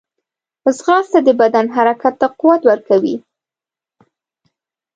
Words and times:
ځغاسته 0.77 1.19
د 1.23 1.29
بدن 1.41 1.65
حرکت 1.75 2.15
ته 2.21 2.27
قوت 2.39 2.61
ورکوي 2.69 3.15